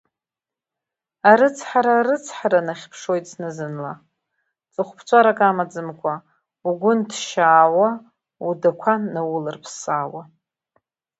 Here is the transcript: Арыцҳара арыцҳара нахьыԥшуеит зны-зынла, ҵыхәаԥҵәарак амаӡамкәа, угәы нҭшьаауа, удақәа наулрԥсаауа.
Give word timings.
Арыцҳара 1.29 1.93
арыцҳара 1.99 2.59
нахьыԥшуеит 2.67 3.25
зны-зынла, 3.31 3.93
ҵыхәаԥҵәарак 4.73 5.39
амаӡамкәа, 5.49 6.13
угәы 6.67 6.91
нҭшьаауа, 6.99 7.89
удақәа 8.47 8.93
наулрԥсаауа. 9.13 10.21